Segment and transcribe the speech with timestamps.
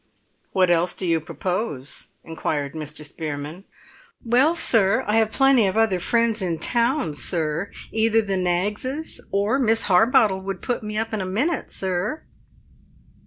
[0.51, 3.05] "What else do you propose?" inquired Mr.
[3.05, 3.65] Spearman.
[4.25, 7.69] "Well, sir, I have plenty of other friends in town, sir.
[7.91, 12.23] Either the Knaggses or Miss Harbottle would put me up in a minute, sir."